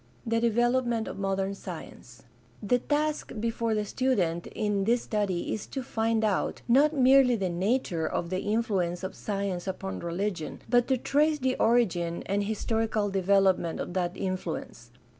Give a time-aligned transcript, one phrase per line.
[0.25, 2.23] The development of modem science.—
[2.65, 7.51] ^The task before the student in this study is to find out, not merely the
[7.51, 13.11] nature of the influence of science upon religion, but to trace the origin and historical
[13.11, 14.89] development of that influence.